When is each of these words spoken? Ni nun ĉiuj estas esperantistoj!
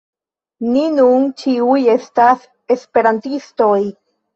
Ni 0.69 0.85
nun 0.93 1.29
ĉiuj 1.43 1.77
estas 1.95 2.51
esperantistoj! 2.79 3.81